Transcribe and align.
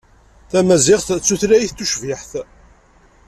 Tamaziɣt 0.51 1.07
d 1.17 1.21
tutlayt 1.27 1.71
tucbiḥt. 1.77 2.31